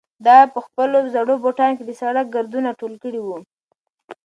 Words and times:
ده 0.25 0.35
په 0.53 0.59
خپلو 0.65 0.97
زړو 1.13 1.35
بوټانو 1.43 1.77
کې 1.77 1.83
د 1.87 1.91
سړک 2.01 2.25
ګردونه 2.35 2.69
ټول 2.79 2.93
کړي 3.03 3.19
وو. 3.23 3.37